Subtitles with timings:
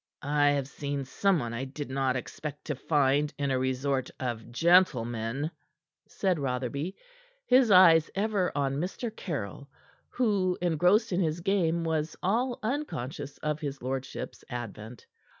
[0.23, 5.51] "I have seen someone I did not expect to find in a resort of gentlemen,"
[6.07, 6.95] said Rotherby,
[7.45, 9.15] his eyes ever on Mr.
[9.15, 9.69] Caryll,
[10.09, 15.05] who engrossed in his game was all unconscious of his lordship's advent.